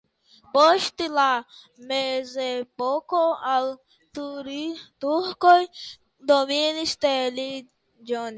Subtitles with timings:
[0.53, 1.25] Post la
[1.91, 3.59] mezepoko la
[4.17, 5.59] turkoj
[6.33, 8.27] dominis tie longe.